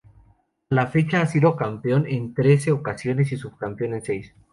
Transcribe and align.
A 0.03 0.73
la 0.73 0.87
fecha 0.87 1.21
ha 1.21 1.27
sido 1.27 1.55
campeón 1.55 2.05
en 2.07 2.33
trece 2.33 2.71
ocasiones 2.71 3.31
y 3.33 3.37
subcampeón 3.37 3.93
en 3.93 4.01
seis. 4.03 4.33